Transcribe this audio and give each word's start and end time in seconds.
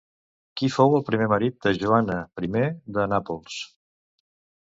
Qui 0.59 0.69
fou 0.75 0.95
el 0.99 1.03
primer 1.09 1.25
marit 1.33 1.59
de 1.65 1.73
Joana 1.83 2.17
I 2.47 2.49
de 2.97 3.05
Nàpols? 3.13 3.59